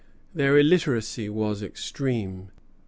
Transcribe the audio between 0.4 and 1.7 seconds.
illiteracy was